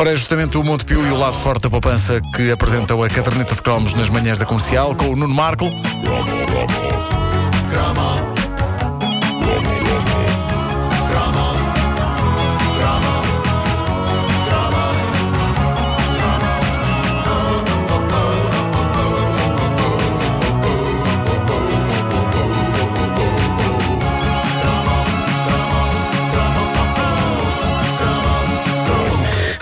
[0.00, 3.54] Ora, é justamente o Montepio e o lado forte da poupança que apresentam a caderneta
[3.54, 5.66] de cromos nas manhãs da comercial com o Nuno Marco.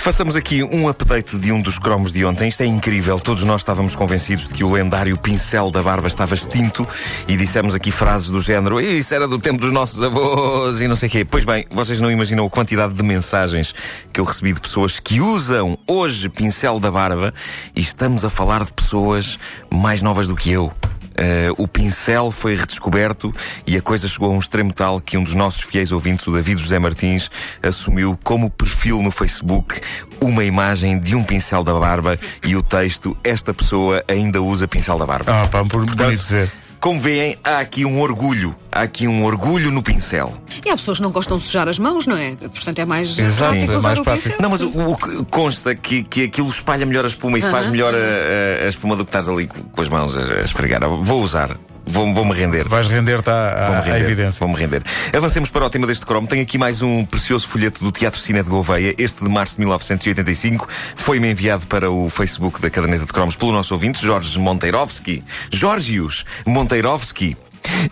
[0.09, 2.48] Façamos aqui um update de um dos cromos de ontem.
[2.48, 3.20] Isto é incrível.
[3.20, 6.88] Todos nós estávamos convencidos de que o lendário pincel da barba estava extinto
[7.28, 10.97] e dissemos aqui frases do género isso era do tempo dos nossos avós e não
[10.97, 11.27] sei o quê.
[11.27, 13.74] Pois bem, vocês não imaginam a quantidade de mensagens
[14.10, 17.34] que eu recebi de pessoas que usam hoje pincel da barba
[17.77, 19.38] e estamos a falar de pessoas
[19.70, 20.72] mais novas do que eu.
[21.18, 23.34] Uh, o pincel foi redescoberto
[23.66, 26.32] e a coisa chegou a um extremo tal que um dos nossos fiéis ouvintes, o
[26.32, 27.28] David José Martins,
[27.60, 29.80] assumiu como perfil no Facebook
[30.22, 34.97] uma imagem de um pincel da barba e o texto: Esta pessoa ainda usa pincel
[34.97, 35.42] da barba.
[35.42, 36.50] Ah, pá, por bonito dizer.
[36.81, 38.55] Como veem, há aqui um orgulho.
[38.71, 40.33] Há aqui um orgulho no pincel.
[40.65, 42.37] E há pessoas que não gostam de sujar as mãos, não é?
[42.37, 44.29] Portanto, é mais Exato, prático é usar mais o prático.
[44.29, 44.43] pincel.
[44.43, 47.65] Não, mas o, o que consta que, que aquilo espalha melhor a espuma e faz
[47.65, 50.21] Aham, melhor a, a- a espuma do que estás ali com com as mãos a,
[50.21, 50.81] a esfregar.
[50.89, 51.56] Vou usar.
[51.89, 52.69] Vou- Vou-me render.
[52.69, 54.39] Vais render-te à, à- à render, evidência.
[54.47, 54.83] Vou-me render.
[55.17, 56.27] Avancemos para o tema deste cromo.
[56.27, 58.94] Tenho aqui mais um precioso folheto do Teatro Cine de Gouveia.
[58.98, 63.53] Este de março de 1985 foi-me enviado para o Facebook da Caderneta de Cromos pelo
[63.53, 65.22] nosso ouvinte, Jorge Monteirovski.
[65.53, 67.36] Jorgios Monteirovski.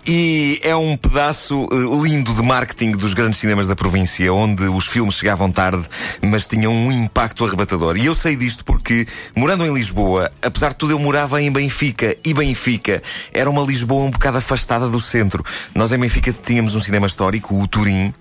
[0.07, 4.87] E é um pedaço eh, lindo de marketing dos grandes cinemas da província, onde os
[4.87, 5.85] filmes chegavam tarde,
[6.23, 7.97] mas tinham um impacto arrebatador.
[7.97, 12.17] E eu sei disto porque, morando em Lisboa, apesar de tudo, eu morava em Benfica.
[12.25, 15.45] E Benfica era uma Lisboa um bocado afastada do centro.
[15.75, 18.13] Nós em Benfica tínhamos um cinema histórico, o Turim.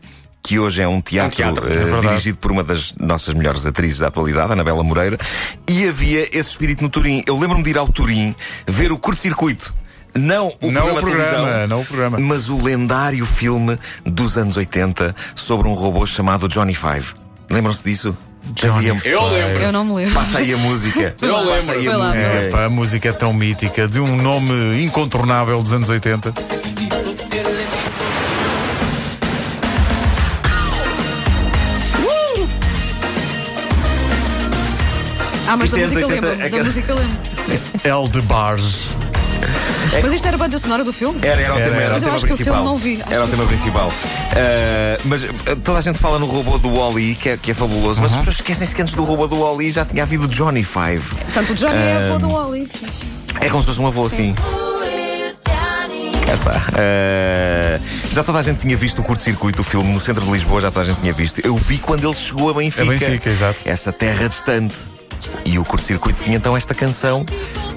[0.44, 2.08] Que hoje é um teatro, teatro, eh, é verdade.
[2.08, 5.18] dirigido por uma das nossas melhores atrizes da atualidade, Anabela Moreira,
[5.68, 7.24] e havia esse espírito no Turim.
[7.26, 8.36] Eu lembro-me de ir ao Turim
[8.68, 9.74] ver o curto-circuito.
[10.18, 12.20] Não o Não programa, o programa, não o programa.
[12.20, 17.08] mas o lendário filme dos anos 80 sobre um robô chamado Johnny Five.
[17.50, 18.16] Lembram-se disso?
[18.58, 19.60] Fazia- Eu lembro.
[19.62, 20.14] Eu não me lembro.
[20.14, 21.16] Passa aí a música.
[21.22, 21.54] Eu lembro.
[21.56, 22.18] Passa aí a música.
[22.20, 26.34] É, pá, a música é tão mítica, de um nome incontornável dos anos 80.
[35.48, 36.50] Ah, mas da é música anos 80, lembro.
[36.58, 37.18] Da música lembro.
[37.84, 38.22] El de
[39.46, 40.02] Barge.
[40.04, 41.20] Mas isto era a banda sonora do filme?
[41.22, 41.90] Era, era o tema, era era.
[41.90, 42.56] o Mas eu tema acho que o principal.
[42.64, 43.02] filme não vi.
[43.02, 43.92] Acho Era o que- tema principal.
[44.36, 47.54] Ah, mas ah, toda a gente fala no robô do Wally, que é, que é
[47.54, 50.28] fabuloso, mas as pessoas esquecem-se que antes do robô do Wally já tinha havido o
[50.28, 51.02] Johnny Five.
[51.24, 52.68] Portanto, o Johnny é avô do Wally.
[53.42, 54.34] É como se fosse um avô Sim.
[54.34, 54.36] assim.
[56.26, 56.66] Cá está.
[56.74, 57.80] Ah,
[58.12, 60.72] já toda a gente tinha visto o curto-circuito do filme no centro de Lisboa, já
[60.72, 61.40] toda a gente tinha visto.
[61.46, 62.84] Eu vi quando ele chegou a Benfica.
[62.84, 63.60] A Benfica, exato.
[63.66, 64.76] Essa terra distante.
[65.46, 67.26] E o curto-circuito tinha então esta canção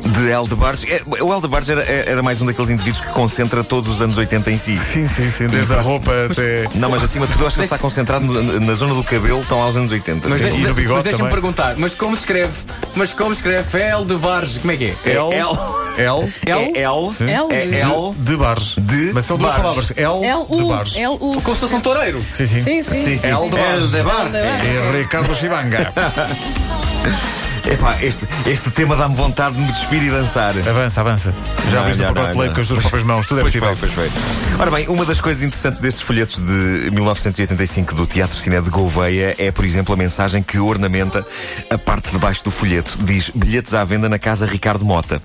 [0.00, 0.90] de Eldebarges.
[0.90, 4.50] É, O Eldebarges era, era mais um daqueles indivíduos que concentra todos os anos 80
[4.50, 4.76] em si.
[4.76, 6.64] Sim, sim, sim, desde a roupa até.
[6.74, 9.02] Não, mas acima de tudo, eu acho que ele está concentrado no- na zona do
[9.04, 10.28] cabelo, estão aos anos 80.
[10.28, 10.58] Mas, Sim.
[10.58, 11.32] E no bigode mas deixa-me também.
[11.32, 12.52] perguntar, mas como se escreve?
[12.94, 14.58] Mas como se escreve L de Barges?
[14.58, 14.96] Como é que é?
[15.04, 15.32] É El.
[15.32, 15.58] L.
[15.98, 16.32] El.
[16.74, 17.10] É L.
[17.10, 17.30] Sim.
[17.30, 18.14] L É de- L.
[18.16, 18.80] De Barge.
[18.80, 19.92] De Mas são duas palavras.
[19.96, 20.68] El de L-U.
[20.68, 20.98] Barge.
[21.00, 21.40] L-U.
[21.42, 22.24] Como se fosse um toureiro.
[22.30, 22.62] Sim, sim.
[22.62, 23.04] Sim, sim.
[23.04, 23.26] Sim, sim.
[23.28, 23.86] El de Barge.
[23.88, 24.36] de Barge.
[24.36, 25.92] É Ricardo Chibanga.
[27.70, 30.54] Epá, este, este tema dá-me vontade de me despir e dançar.
[30.68, 31.34] Avança, avança.
[31.70, 33.76] Já abriste o pacote de leite com as duas próprias mãos, tudo é Pois possível.
[33.76, 34.58] foi, pois foi.
[34.58, 39.34] Ora bem, uma das coisas interessantes destes folhetos de 1985 do Teatro Cine de Gouveia
[39.38, 41.24] é, por exemplo, a mensagem que ornamenta
[41.70, 42.96] a parte de baixo do folheto.
[43.02, 45.20] Diz bilhetes à venda na casa Ricardo Mota.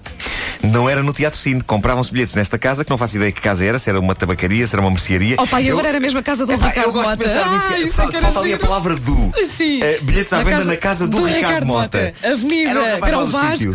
[0.63, 1.61] Não era no Teatro Cine.
[1.61, 4.65] Compravam-se bilhetes nesta casa, que não faço ideia que casa era, se era uma tabacaria,
[4.65, 5.35] se era uma mercearia.
[5.39, 7.17] Oh, pai, agora era a casa do Epá, Ricardo eu gosto Mota.
[7.17, 7.65] de pensar nisso.
[7.69, 8.59] Ah, isso Fa- é era Falta ali a giro.
[8.67, 9.33] palavra do.
[9.45, 9.81] Sim.
[9.83, 12.13] Eh, bilhetes à venda na casa do, Ricardo, Mota.
[12.23, 13.73] Avenida, Era o rapaz lá Grão do Vasco.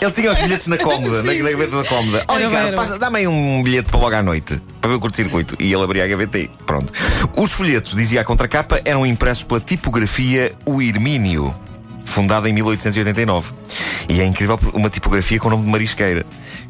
[0.00, 2.18] Ele tinha os bilhetes na cómoda, na, Sim, na gaveta da cómoda.
[2.20, 5.56] Ricardo, era passa- dá-me aí um bilhete para logo à noite, para ver o curto-circuito.
[5.58, 6.92] E ele abria a gaveta e pronto.
[7.36, 11.54] Os folhetos, dizia a contracapa, eram impressos pela tipografia O Hermínio,
[12.04, 13.52] fundada em 1889.
[14.08, 16.24] E é incrível uma tipografia com o nome de marisqueira.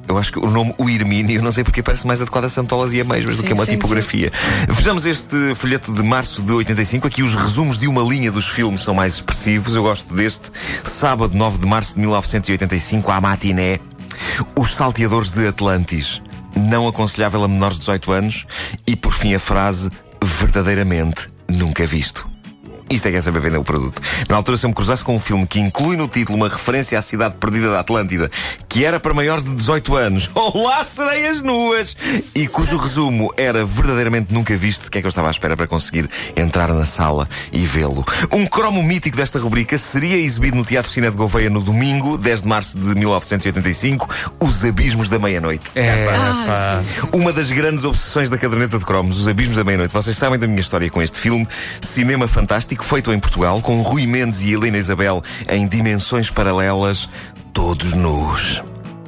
[0.06, 2.92] Eu acho que o nome O Hermínio, não sei porque parece mais adequado a Santolas
[2.92, 4.30] e Ameijoas do Sim, que uma sim, tipografia.
[4.68, 7.06] Vejamos este folheto de março de 85.
[7.06, 9.74] Aqui os resumos de uma linha dos filmes são mais expressivos.
[9.74, 10.50] Eu gosto deste.
[10.84, 13.78] Sábado, 9 de março de 1985, à matiné.
[14.56, 16.20] Os Salteadores de Atlantis.
[16.54, 18.46] Não aconselhável a menores de 18 anos.
[18.86, 19.90] E por fim a frase
[20.22, 22.33] verdadeiramente nunca visto.
[22.90, 24.00] Isto é que é saber vender o produto.
[24.28, 26.98] Na altura, se eu me cruzasse com um filme que inclui no título uma referência
[26.98, 28.30] à cidade perdida da Atlântida,
[28.68, 31.96] que era para maiores de 18 anos, Olá, sereias nuas!
[32.34, 35.56] E cujo resumo era verdadeiramente nunca visto, o que é que eu estava à espera
[35.56, 38.04] para conseguir entrar na sala e vê-lo.
[38.32, 42.42] Um cromo mítico desta rubrica seria exibido no Teatro Cine de Gouveia no domingo, 10
[42.42, 44.08] de março de 1985,
[44.40, 45.70] Os Abismos da Meia-Noite.
[45.74, 46.12] É, está.
[46.14, 46.82] Ah.
[47.12, 49.92] Uma das grandes obsessões da caderneta de cromos, Os Abismos da Meia-Noite.
[49.92, 51.46] Vocês sabem da minha história com este filme.
[51.80, 57.08] Cinema fantástico, feito em Portugal, com Rui Mendes e Helena Isabel em dimensões paralelas,
[57.52, 58.62] todos nus.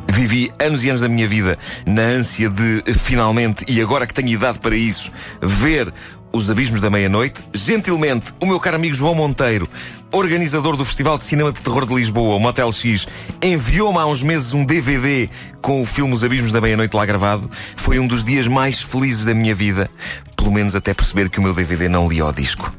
[0.09, 4.29] Vivi anos e anos da minha vida na ânsia de, finalmente, e agora que tenho
[4.29, 5.11] idade para isso,
[5.43, 5.93] ver
[6.33, 7.41] os Abismos da Meia-Noite.
[7.53, 9.69] Gentilmente, o meu caro amigo João Monteiro,
[10.13, 13.07] organizador do Festival de Cinema de Terror de Lisboa, o Motel X,
[13.43, 15.29] enviou-me há uns meses um DVD
[15.61, 17.51] com o filme Os Abismos da Meia-Noite lá gravado.
[17.77, 19.91] Foi um dos dias mais felizes da minha vida,
[20.37, 22.73] pelo menos até perceber que o meu DVD não lia o disco.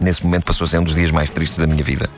[0.00, 2.08] Nesse momento passou a ser um dos dias mais tristes da minha vida.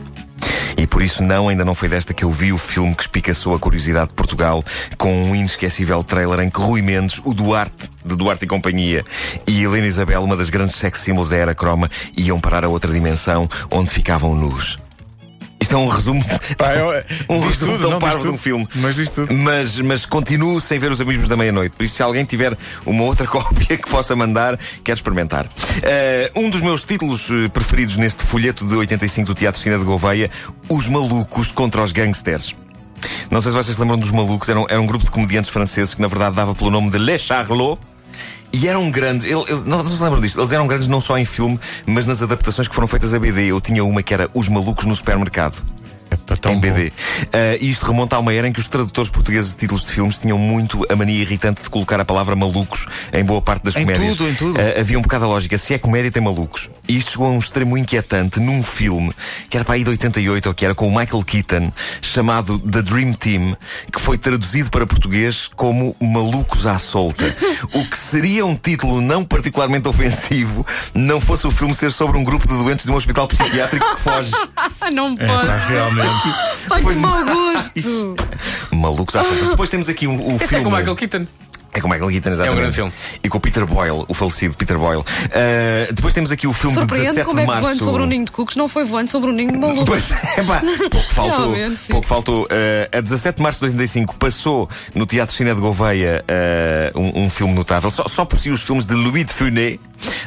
[0.77, 3.55] E por isso não, ainda não foi desta que eu vi o filme que espicaçou
[3.55, 4.63] a curiosidade de Portugal
[4.99, 9.05] com um inesquecível trailer em que Rui Mendes, o Duarte, de Duarte e Companhia,
[9.47, 12.93] e Helena Isabel, uma das grandes sex symbols da era croma, iam parar a outra
[12.93, 14.86] dimensão onde ficavam nus.
[15.61, 16.25] Isto é um resumo.
[16.57, 18.69] Pá, eu- um diz resumo tudo, tão não, parvo de um filme.
[18.77, 19.35] Mas diz tudo.
[19.35, 21.75] Mas, mas continuo sem ver os Abismos da Meia-Noite.
[21.77, 25.47] Por isso, se alguém tiver uma outra cópia que possa mandar, quero experimentar.
[25.83, 29.85] Eh, um dos meus títulos eh, preferidos neste folheto de 85 do Teatro Cine de
[29.85, 30.31] Gouveia:
[30.69, 32.55] Os Malucos contra os Gangsters.
[33.31, 35.51] Não sei se vocês se lembram dos Malucos, era um, era um grupo de comediantes
[35.51, 37.85] franceses que, na verdade, dava pelo nome de Les Charlots.
[38.59, 41.27] E eram grandes, ele- eles- não, se lembram disto, eles eram grandes não só em
[41.27, 43.49] filme, mas nas adaptações que foram feitas a BD.
[43.49, 45.63] Eu tinha uma que era Os Malucos no Supermercado
[46.41, 46.61] Tão em bom.
[46.61, 46.93] BD.
[47.33, 49.93] Ah, e isto remonta a uma era em que os tradutores portugueses de títulos de
[49.93, 53.77] filmes tinham muito a mania irritante de colocar a palavra malucos em boa parte das
[53.77, 54.17] Em comédias.
[54.17, 54.59] tudo, em tudo.
[54.61, 55.57] Ah, havia um bocado a lógica.
[55.59, 56.69] Se é comédia, tem malucos.
[56.89, 59.13] E isto chegou a um extremo inquietante num filme
[59.49, 62.83] que era para aí de 88 ou que era com o Michael Keaton, chamado The
[62.83, 63.57] Dream Team,
[63.93, 67.25] que foi traduzido para português como Malucos à Solta.
[67.73, 72.25] o que seria um título não particularmente ofensivo não fosse o filme ser sobre um
[72.25, 74.31] grupo de doentes de um hospital psiquiátrico que foge.
[74.93, 75.69] Não É, pá, pode.
[75.73, 76.26] realmente.
[76.71, 78.17] Ai, que mau gosto.
[78.73, 79.23] Malucos à.
[79.51, 80.57] Depois temos aqui um, o Esse filme.
[80.57, 81.27] é com o Michael Keaton.
[81.73, 82.49] É com o Michael Keaton, exatamente.
[82.49, 82.93] É um grande filme.
[83.23, 85.05] E com o Peter Boyle, o falecido Peter Boyle.
[85.27, 87.67] Ah, depois temos aqui o filme de Surpreende 17 como é de que março.
[87.67, 89.85] voando sobre um ninho de cucos não foi voando sobre um ninho de maluco.
[89.85, 91.55] Pois, epá, pouco faltou.
[91.91, 92.49] Pouco faltou.
[92.51, 97.25] Ah, a 17 de março de 85 passou no Teatro Cine de Gouveia ah, um,
[97.25, 97.91] um filme notável.
[97.91, 99.79] Só, só por si os filmes de Louis de Funès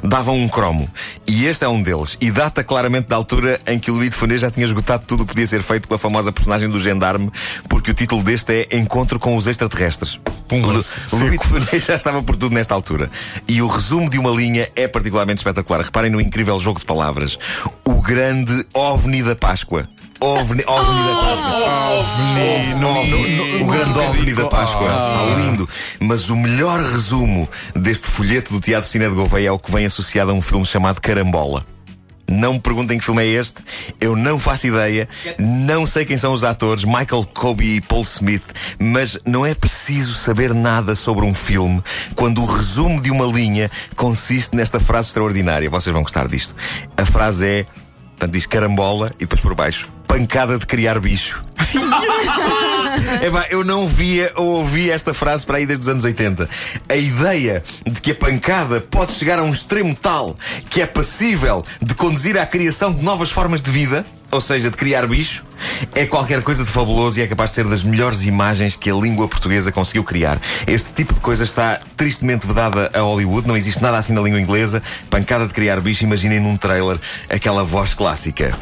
[0.03, 0.89] davam um cromo.
[1.27, 2.17] E este é um deles.
[2.21, 5.23] E data claramente da altura em que o Louis de Funès já tinha esgotado tudo
[5.23, 7.31] o que podia ser feito com a famosa personagem do gendarme,
[7.67, 10.19] porque o título deste é Encontro com os Extraterrestres.
[10.47, 11.17] Pumba, Lu- seco.
[11.17, 13.09] Louis de Funès já estava por tudo nesta altura.
[13.47, 15.81] E o resumo de uma linha é particularmente espetacular.
[15.83, 17.37] Reparem no incrível jogo de palavras.
[17.85, 19.87] O grande OVNI da Páscoa.
[20.21, 21.99] OVNI, OVNI da Páscoa.
[21.99, 23.27] OVNI, no- no-
[23.59, 24.87] no- O grande OVNI da Páscoa.
[24.91, 25.33] Ah.
[25.33, 25.67] Ah, lindo.
[25.99, 29.85] Mas o melhor resumo deste folheto do Teatro Cine de Gouveia é o que vem
[29.85, 31.65] associado a um filme chamado Carambola.
[32.31, 33.63] Não me perguntem que filme é este,
[33.99, 38.43] eu não faço ideia, não sei quem são os atores, Michael Kobe e Paul Smith,
[38.77, 41.81] mas não é preciso saber nada sobre um filme
[42.15, 45.71] quando o resumo de uma linha consiste nesta frase extraordinária.
[45.71, 46.53] Vocês vão gostar disto.
[46.95, 47.65] A frase é,
[48.19, 51.41] portanto, diz carambola e depois por baixo, pancada de criar bicho.
[53.25, 56.49] Epá, eu não via ou ouvia esta frase para aí desde os anos 80.
[56.89, 60.35] A ideia de que a pancada pode chegar a um extremo tal
[60.69, 64.77] que é passível de conduzir à criação de novas formas de vida, ou seja, de
[64.77, 65.43] criar bicho,
[65.95, 68.93] é qualquer coisa de fabuloso e é capaz de ser das melhores imagens que a
[68.93, 70.39] língua portuguesa conseguiu criar.
[70.67, 74.39] Este tipo de coisa está tristemente vedada a Hollywood, não existe nada assim na língua
[74.39, 74.81] inglesa.
[75.09, 78.57] Pancada de criar bicho, imaginem num trailer aquela voz clássica.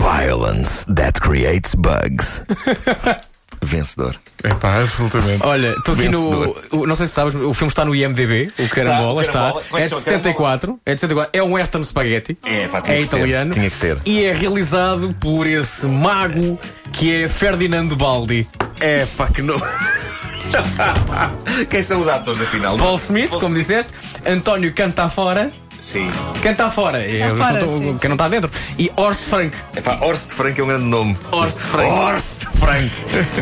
[0.00, 2.42] Violence that creates bugs.
[3.62, 4.14] Vencedor.
[4.44, 5.44] Epá, absolutamente.
[5.44, 6.54] Olha, estou aqui no.
[6.70, 9.32] O- Não sei se sabes, o filme está no IMDB, o Carambola está.
[9.32, 9.62] Carambola.
[9.72, 10.02] É É que de chama?
[10.02, 10.80] 74.
[10.86, 11.40] É de 74.
[11.40, 12.38] É um western spaghetti.
[12.44, 13.16] É, pá, tinha é que ser.
[13.16, 13.54] italiano.
[13.54, 13.98] Tinha que ser.
[14.06, 16.58] E é realizado por esse mago
[16.92, 18.46] que é Ferdinando Baldi.
[18.80, 19.60] É pá, que não.
[21.68, 22.76] Quem são os atores, afinal?
[22.78, 23.92] Paul Smith, Paul como disseste,
[24.26, 25.50] António Cantafora.
[25.78, 26.10] Sim.
[26.42, 28.50] Canta fora, eu fora, não tô- sim, quem não está dentro.
[28.78, 29.56] E Horst Frank.
[29.76, 31.16] É pá, Horst Frank é um grande nome.
[31.30, 31.90] Horst Frank.
[31.92, 32.90] Horst Frank.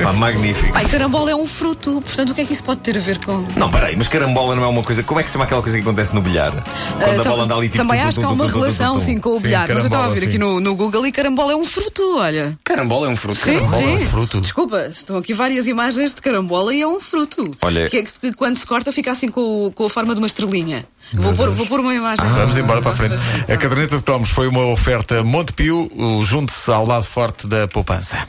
[0.02, 0.72] pá, magnífico.
[0.72, 3.24] Pai, carambola é um fruto, portanto o que é que isso pode ter a ver
[3.24, 3.44] com.
[3.56, 5.02] Não, peraí, mas carambola não é uma coisa.
[5.02, 6.52] Como é que se chama aquela coisa que acontece no bilhar?
[6.52, 7.78] Quando Ah, a tam- bola anda ali tipo.
[7.84, 10.26] Também acho que há uma relação sim com o bilhar, mas eu estava a ver
[10.28, 12.52] aqui no, no Google e carambola é um fruto, olha.
[12.62, 13.38] Carambola é um fruto.
[13.38, 14.40] Sim, Carambola é um fruto.
[14.40, 17.56] Desculpa, estão aqui várias imagens de carambola e é um fruto.
[17.62, 20.26] Olha- Que é que, quando se corta fica assim com, com a forma de uma
[20.26, 20.84] estrelinha.
[21.12, 23.16] Vou pôr, vou pôr uma imagem Vamos embora para a frente.
[23.42, 28.26] A caderneta de cromos foi uma oferta Montepio, o junte-se ao lado forte da poupança.